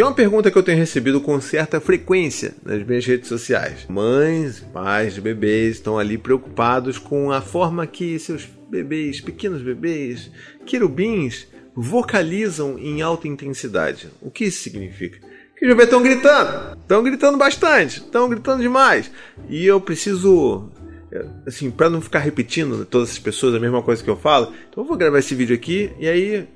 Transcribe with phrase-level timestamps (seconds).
[0.00, 3.84] Tem uma pergunta que eu tenho recebido com certa frequência nas minhas redes sociais.
[3.86, 10.30] Mães, pais de bebês estão ali preocupados com a forma que seus bebês, pequenos bebês,
[10.64, 14.08] querubins, vocalizam em alta intensidade.
[14.22, 15.18] O que isso significa?
[15.54, 19.10] Que os bebês estão gritando, estão gritando bastante, estão gritando demais.
[19.50, 20.70] E eu preciso
[21.44, 24.82] assim, para não ficar repetindo todas as pessoas a mesma coisa que eu falo, então
[24.82, 26.48] eu vou gravar esse vídeo aqui e aí,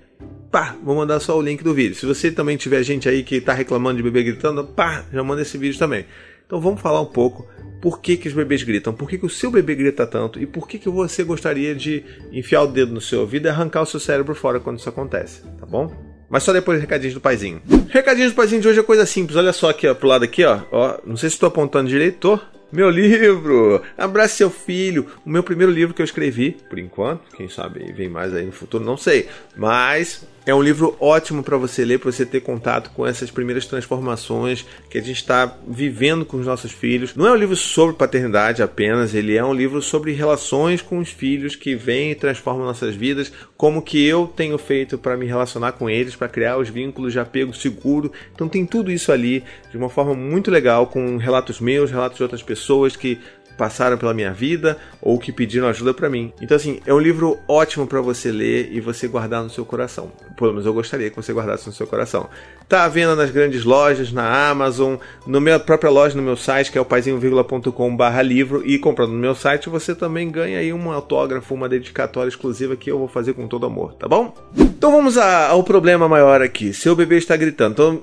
[0.54, 1.96] pá, vou mandar só o link do vídeo.
[1.96, 5.42] Se você também tiver gente aí que está reclamando de bebê gritando, pá, já manda
[5.42, 6.06] esse vídeo também.
[6.46, 7.50] Então vamos falar um pouco
[7.82, 10.46] por que, que os bebês gritam, por que, que o seu bebê grita tanto e
[10.46, 13.86] por que, que você gostaria de enfiar o dedo no seu ouvido e arrancar o
[13.86, 15.92] seu cérebro fora quando isso acontece, tá bom?
[16.30, 17.60] Mas só depois recadinhos do paizinho.
[17.88, 19.36] Recadinhos do paizinho de hoje é coisa simples.
[19.36, 20.60] Olha só aqui, ó, pro lado aqui, ó.
[20.70, 22.38] ó não sei se estou apontando direito, tô.
[22.72, 23.82] Meu livro!
[23.98, 25.06] Abrace seu filho!
[25.24, 28.52] O meu primeiro livro que eu escrevi, por enquanto, quem sabe vem mais aí no
[28.52, 29.28] futuro, não sei.
[29.56, 33.66] Mas é um livro ótimo para você ler, para você ter contato com essas primeiras
[33.66, 37.14] transformações que a gente está vivendo com os nossos filhos.
[37.14, 41.08] Não é um livro sobre paternidade apenas, ele é um livro sobre relações com os
[41.08, 45.72] filhos que vêm e transformam nossas vidas, como que eu tenho feito para me relacionar
[45.72, 48.12] com eles, para criar os vínculos de apego seguro.
[48.34, 52.22] Então tem tudo isso ali de uma forma muito legal, com relatos meus, relatos de
[52.22, 53.18] outras pessoas que
[53.56, 56.32] passaram pela minha vida ou que pediram ajuda para mim.
[56.40, 60.10] Então assim, é um livro ótimo para você ler e você guardar no seu coração.
[60.36, 62.28] Pelo menos eu gostaria que você guardasse no seu coração.
[62.68, 64.96] Tá à venda nas grandes lojas, na Amazon,
[65.26, 69.34] no minha própria loja, no meu site, que é o paizinho.com/livro e comprando no meu
[69.34, 73.46] site você também ganha aí um autógrafo, uma dedicatória exclusiva que eu vou fazer com
[73.46, 74.34] todo amor, tá bom?
[74.56, 76.72] Então vamos ao problema maior aqui.
[76.72, 77.72] Seu bebê está gritando.
[77.72, 78.02] Então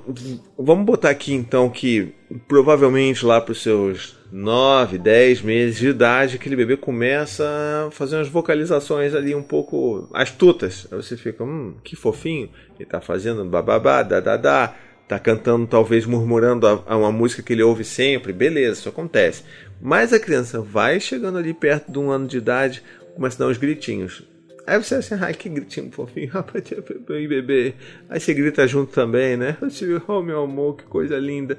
[0.57, 2.13] vamos botar aqui então que
[2.47, 7.43] provavelmente lá para os seus 9, 10 meses de idade, aquele bebê começa
[7.87, 10.87] a fazer umas vocalizações ali um pouco astutas.
[10.89, 14.73] Aí você fica, hum, que fofinho, ele tá fazendo bababá, dadadá,
[15.05, 19.43] tá cantando, talvez murmurando a, a uma música que ele ouve sempre, beleza, isso acontece.
[19.81, 22.81] Mas a criança vai chegando ali perto de um ano de idade,
[23.13, 24.23] começa a dar uns gritinhos.
[24.65, 26.63] Aí você assim, ai que gritinho fofinho, rapaz,
[27.05, 27.73] bebê.
[28.07, 29.57] Aí você grita junto também, né?
[30.07, 31.57] Oh meu amor, que coisa linda.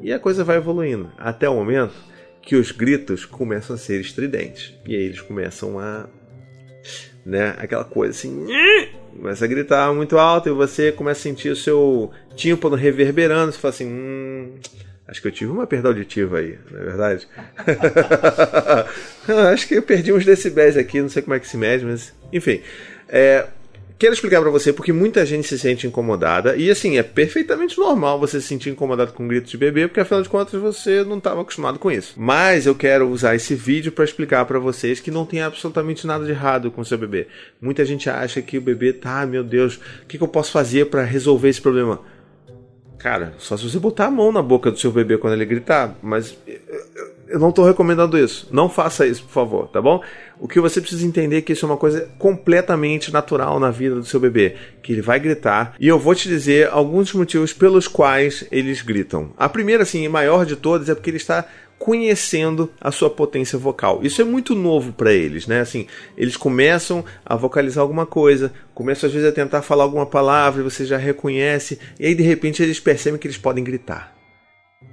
[0.00, 2.13] E a coisa vai evoluindo até o momento
[2.44, 4.74] que os gritos começam a ser estridentes.
[4.86, 6.06] E aí eles começam a.
[7.24, 8.46] Né, aquela coisa assim.
[9.16, 13.50] Começa a gritar muito alto e você começa a sentir o seu tímpano reverberando.
[13.50, 14.58] Você fala assim: hum,
[15.08, 17.26] acho que eu tive uma perda auditiva aí, não é verdade?
[19.52, 22.12] acho que eu perdi uns decibéis aqui, não sei como é que se mede, mas
[22.30, 22.60] enfim.
[23.08, 23.46] É,
[23.98, 28.18] quero explicar para você porque muita gente se sente incomodada e assim é perfeitamente normal
[28.18, 31.40] você se sentir incomodado com gritos de bebê porque afinal de contas você não estava
[31.40, 32.14] acostumado com isso.
[32.16, 36.24] Mas eu quero usar esse vídeo para explicar para vocês que não tem absolutamente nada
[36.24, 37.28] de errado com seu bebê.
[37.60, 40.86] Muita gente acha que o bebê tá, meu Deus, o que, que eu posso fazer
[40.86, 42.00] para resolver esse problema?
[42.98, 45.94] Cara, só se você botar a mão na boca do seu bebê quando ele gritar,
[46.02, 48.48] mas eu não estou recomendando isso.
[48.50, 50.02] Não faça isso, por favor, tá bom?
[50.38, 53.94] O que você precisa entender é que isso é uma coisa completamente natural na vida
[53.94, 55.74] do seu bebê, que ele vai gritar.
[55.78, 59.32] E eu vou te dizer alguns motivos pelos quais eles gritam.
[59.36, 61.46] A primeira, assim, e maior de todas, é porque ele está
[61.78, 64.00] conhecendo a sua potência vocal.
[64.02, 65.60] Isso é muito novo para eles, né?
[65.60, 70.60] Assim, eles começam a vocalizar alguma coisa, começam às vezes a tentar falar alguma palavra,
[70.60, 74.13] e você já reconhece, e aí de repente eles percebem que eles podem gritar.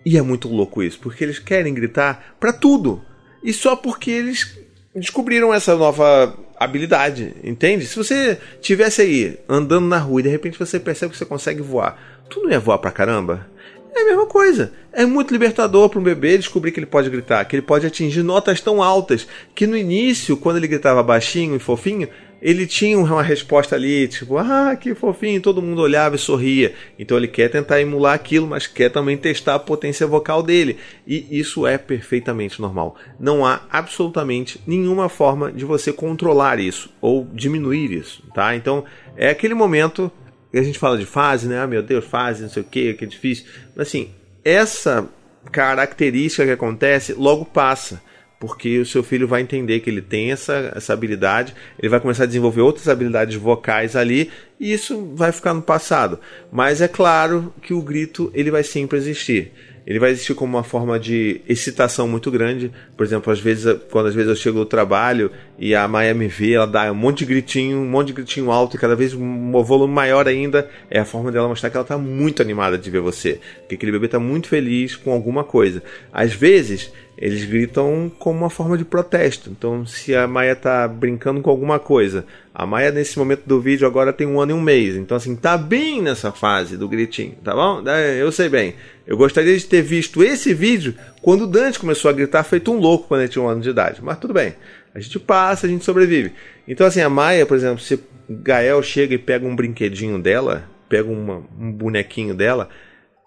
[0.06, 3.02] E é muito louco isso, porque eles querem gritar para tudo.
[3.44, 4.58] E só porque eles
[4.96, 7.86] descobriram essa nova habilidade, entende?
[7.86, 11.62] Se você tivesse aí andando na rua e de repente você percebe que você consegue
[11.62, 11.98] voar,
[12.30, 13.48] tu não ia voar pra caramba?
[13.94, 14.72] É a mesma coisa.
[14.94, 18.24] É muito libertador para um bebê descobrir que ele pode gritar, que ele pode atingir
[18.24, 22.08] notas tão altas que no início, quando ele gritava baixinho e fofinho,
[22.42, 26.74] ele tinha uma resposta ali, tipo, ah, que fofinho, todo mundo olhava e sorria.
[26.98, 30.78] Então ele quer tentar emular aquilo, mas quer também testar a potência vocal dele.
[31.06, 32.96] E isso é perfeitamente normal.
[33.20, 38.56] Não há absolutamente nenhuma forma de você controlar isso ou diminuir isso, tá?
[38.56, 38.84] Então
[39.16, 40.12] é aquele momento
[40.52, 41.60] que a gente fala de fase, né?
[41.60, 43.46] Ah, meu Deus, fase, não sei o que, que é difícil.
[43.76, 44.12] Mas assim,
[44.44, 45.08] essa
[45.52, 48.02] característica que acontece logo passa
[48.42, 52.24] porque o seu filho vai entender que ele tem essa, essa habilidade, ele vai começar
[52.24, 56.20] a desenvolver outras habilidades vocais ali, e isso vai ficar no passado.
[56.52, 59.52] Mas é claro que o grito ele vai sempre existir.
[59.86, 62.72] Ele vai existir como uma forma de excitação muito grande.
[62.96, 66.28] Por exemplo, às vezes, quando às vezes eu chego do trabalho e a Maia me
[66.28, 69.14] vê, ela dá um monte de gritinho, um monte de gritinho alto e cada vez
[69.14, 70.70] um volume maior ainda.
[70.90, 73.40] É a forma dela mostrar que ela está muito animada de ver você.
[73.68, 75.82] Que aquele bebê está muito feliz com alguma coisa.
[76.14, 79.52] Às vezes, eles gritam como uma forma de protesto.
[79.52, 83.86] Então, se a Maia tá brincando com alguma coisa, a Maia nesse momento do vídeo
[83.86, 84.96] agora tem um ano e um mês.
[84.96, 87.84] Então, assim, tá bem nessa fase do gritinho, tá bom?
[88.20, 88.74] Eu sei bem.
[89.06, 92.80] Eu gostaria de ter visto esse vídeo quando o Dante começou a gritar feito um
[92.80, 94.04] louco quando ele tinha um ano de idade.
[94.04, 94.56] Mas tudo bem.
[94.96, 96.34] A gente passa, a gente sobrevive.
[96.68, 101.08] Então, assim, a Maia, por exemplo, se Gael chega e pega um brinquedinho dela, pega
[101.08, 102.68] uma, um bonequinho dela,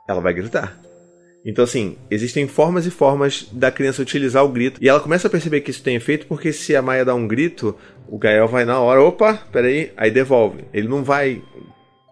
[0.09, 0.84] ela vai gritar.
[1.45, 4.83] Então, assim, existem formas e formas da criança utilizar o grito.
[4.83, 7.29] E ela começa a perceber que isso tem efeito porque se a Maia dá um
[7.29, 7.77] grito,
[8.09, 10.65] o Gael vai na hora, opa, peraí, aí devolve.
[10.73, 11.43] Ele não vai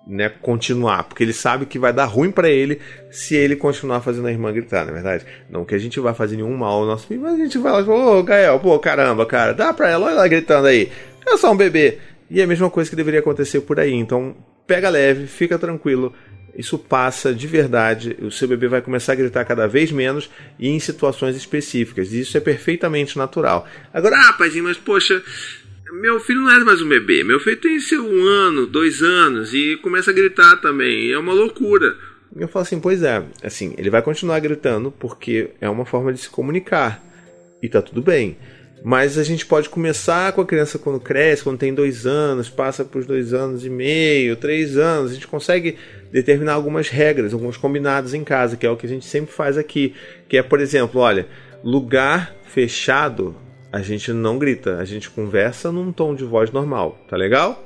[0.06, 2.80] né, continuar, porque ele sabe que vai dar ruim para ele
[3.10, 5.24] se ele continuar fazendo a irmã gritar, na é verdade.
[5.48, 7.72] Não que a gente vai fazer nenhum mal ao nosso filho, mas a gente vai
[7.72, 10.90] lá ô Gael, pô, caramba, cara, dá pra ela, olha ela gritando aí.
[11.26, 11.98] É só um bebê.
[12.28, 13.94] E é a mesma coisa que deveria acontecer por aí.
[13.94, 14.34] Então,
[14.66, 16.12] pega leve, fica tranquilo.
[16.56, 18.16] Isso passa de verdade.
[18.20, 20.28] O seu bebê vai começar a gritar cada vez menos
[20.58, 22.12] e em situações específicas.
[22.12, 23.66] E isso é perfeitamente natural.
[23.92, 25.22] Agora, ah, paizinho, mas poxa,
[25.92, 27.24] meu filho não é mais um bebê.
[27.24, 31.10] Meu filho tem seu um ano, dois anos e começa a gritar também.
[31.10, 31.96] É uma loucura.
[32.34, 36.20] Eu falo assim, pois é, assim, ele vai continuar gritando porque é uma forma de
[36.20, 37.02] se comunicar.
[37.62, 38.36] E tá tudo bem.
[38.84, 42.84] Mas a gente pode começar com a criança quando cresce, quando tem dois anos, passa
[42.84, 45.12] por dois anos e meio, três anos.
[45.12, 45.76] A gente consegue
[46.10, 49.56] determinar algumas regras, alguns combinados em casa, que é o que a gente sempre faz
[49.56, 49.94] aqui.
[50.28, 51.28] Que é, por exemplo, olha,
[51.62, 53.36] lugar fechado
[53.72, 57.64] a gente não grita, a gente conversa num tom de voz normal, tá legal?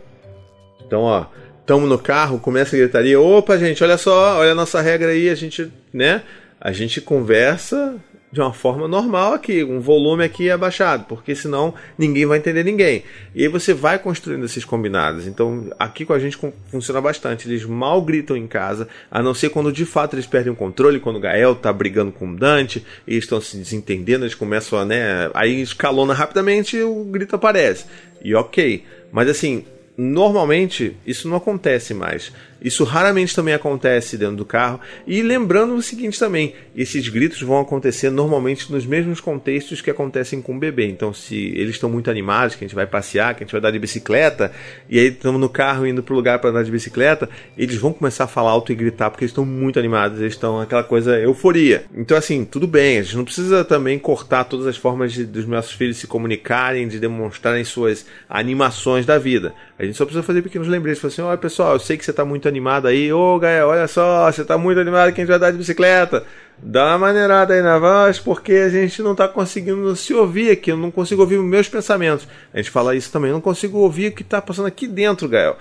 [0.86, 1.26] Então, ó,
[1.66, 5.28] tamo no carro, começa a gritaria, opa, gente, olha só, olha a nossa regra aí,
[5.28, 6.22] a gente, né?
[6.60, 7.96] A gente conversa
[8.36, 13.02] de uma forma normal aqui, um volume aqui abaixado, porque senão ninguém vai entender ninguém.
[13.34, 15.26] E aí você vai construindo esses combinados.
[15.26, 16.36] Então, aqui com a gente
[16.70, 17.48] funciona bastante.
[17.48, 21.00] Eles mal gritam em casa, a não ser quando de fato eles perdem o controle,
[21.00, 24.84] quando o Gael tá brigando com o Dante, e estão se desentendendo, eles começam a,
[24.84, 27.86] né, aí escalona rapidamente e o grito aparece.
[28.22, 28.84] E ok.
[29.10, 29.64] Mas assim,
[29.96, 32.30] normalmente isso não acontece mais.
[32.60, 34.80] Isso raramente também acontece dentro do carro.
[35.06, 40.40] E lembrando o seguinte também: esses gritos vão acontecer normalmente nos mesmos contextos que acontecem
[40.40, 40.86] com o bebê.
[40.86, 43.60] Então, se eles estão muito animados, que a gente vai passear, que a gente vai
[43.60, 44.52] dar de bicicleta,
[44.88, 47.92] e aí estamos no carro indo para o lugar para andar de bicicleta, eles vão
[47.92, 51.18] começar a falar alto e gritar porque eles estão muito animados, eles estão aquela coisa
[51.18, 51.84] euforia.
[51.94, 55.46] Então, assim, tudo bem, a gente não precisa também cortar todas as formas de, dos
[55.46, 59.54] nossos filhos se comunicarem, de demonstrarem suas animações da vida.
[59.78, 61.00] A gente só precisa fazer pequenos lembretes.
[61.00, 63.12] Falar assim: olha pessoal, eu sei que você está muito animado aí.
[63.12, 66.24] Ô, Gael, olha só, você está muito animado que a gente vai dar de bicicleta.
[66.58, 70.72] Dá uma maneirada aí na voz, porque a gente não está conseguindo se ouvir aqui.
[70.72, 72.26] Eu não consigo ouvir meus pensamentos.
[72.52, 73.30] A gente fala isso também.
[73.30, 75.56] Eu não consigo ouvir o que está passando aqui dentro, Gael.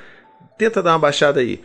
[0.58, 1.62] Tenta dar uma baixada aí.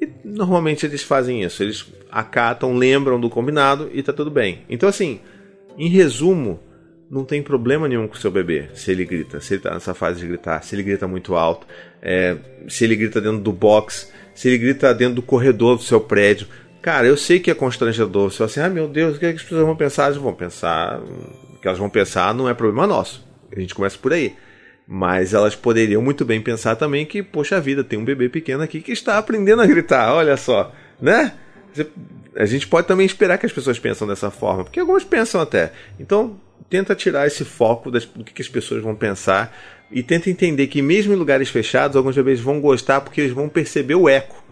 [0.00, 1.62] E normalmente eles fazem isso.
[1.62, 4.62] Eles acatam, lembram do combinado e tá tudo bem.
[4.68, 5.20] Então, assim,
[5.76, 6.58] em resumo,
[7.10, 9.92] não tem problema nenhum com o seu bebê se ele grita, se ele está nessa
[9.92, 11.66] fase de gritar, se ele grita muito alto,
[12.00, 12.36] é,
[12.68, 16.46] se ele grita dentro do box, se ele grita dentro do corredor do seu prédio.
[16.80, 18.30] Cara, eu sei que é constrangedor.
[18.30, 20.04] Você fala assim, ah meu Deus, o que, é que as pessoas vão pensar?
[20.04, 21.00] Elas vão pensar.
[21.00, 23.26] O que elas vão pensar não é problema nosso.
[23.54, 24.34] A gente começa por aí.
[24.86, 28.80] Mas elas poderiam muito bem pensar também que, poxa vida, tem um bebê pequeno aqui
[28.80, 31.34] que está aprendendo a gritar, olha só, né?
[32.34, 35.72] A gente pode também esperar que as pessoas pensam dessa forma, porque algumas pensam até.
[35.98, 36.40] Então,
[36.70, 39.54] tenta tirar esse foco das, do que, que as pessoas vão pensar
[39.90, 43.48] e tenta entender que mesmo em lugares fechados, alguns bebês vão gostar porque eles vão
[43.48, 44.42] perceber o eco.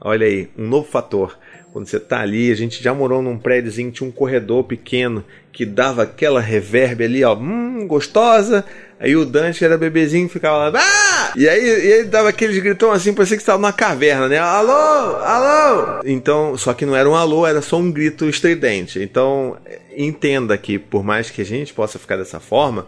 [0.00, 1.38] Olha aí, um novo fator.
[1.72, 5.64] Quando você está ali, a gente já morou num prédiozinho, tinha um corredor pequeno que
[5.64, 8.64] dava aquela reverb ali, ó, hum, gostosa.
[8.98, 11.01] Aí o Dante era bebezinho ficava lá, ah!
[11.36, 14.38] E aí, e aí dava aqueles gritão assim, parecia que estava numa caverna, né?
[14.38, 16.00] Alô, alô!
[16.04, 19.00] Então, só que não era um alô, era só um grito estridente.
[19.00, 19.56] Então,
[19.96, 22.86] entenda que por mais que a gente possa ficar dessa forma,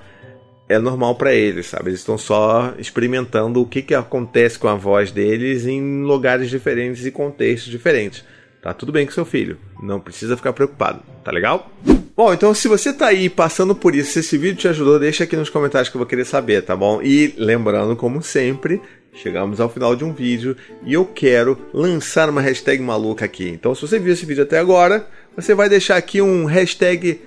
[0.68, 1.90] é normal para eles, sabe?
[1.90, 7.04] Eles estão só experimentando o que, que acontece com a voz deles em lugares diferentes
[7.06, 8.24] e contextos diferentes.
[8.62, 11.70] Tá tudo bem com seu filho, não precisa ficar preocupado, tá legal?
[12.16, 15.24] Bom, então se você tá aí passando por isso, se esse vídeo te ajudou, deixa
[15.24, 17.02] aqui nos comentários que eu vou querer saber, tá bom?
[17.02, 18.80] E lembrando, como sempre,
[19.12, 23.48] chegamos ao final de um vídeo e eu quero lançar uma hashtag maluca aqui.
[23.48, 27.20] Então se você viu esse vídeo até agora, você vai deixar aqui um hashtag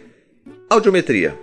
[0.69, 1.37] audiometria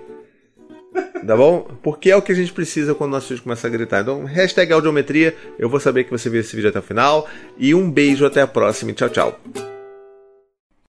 [1.27, 1.67] tá bom?
[1.83, 4.03] Porque é o que a gente precisa quando nossos filhos começam a gritar.
[4.03, 7.29] Então, hashtag audiometria, eu vou saber que você viu esse vídeo até o final.
[7.59, 8.93] E um beijo, até a próxima.
[8.93, 9.74] Tchau, tchau.